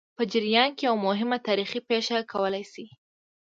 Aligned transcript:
په 0.17 0.23
جریان 0.31 0.69
کې 0.77 0.83
یوه 0.87 1.01
مهمه 1.07 1.37
تاریخي 1.47 1.79
پېښه 1.89 2.17
کولای 2.31 2.63
شي. 2.73 2.85